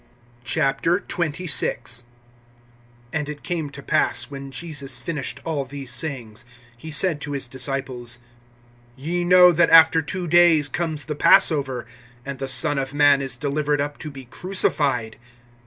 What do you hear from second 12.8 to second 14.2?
man is delivered up to